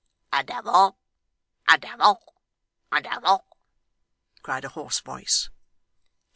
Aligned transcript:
'A 0.33 0.43
devil, 0.45 0.97
a 1.71 1.77
devil, 1.77 2.33
a 2.91 3.01
devil!' 3.03 3.45
cried 4.41 4.65
a 4.65 4.69
hoarse 4.69 4.99
voice. 4.99 5.51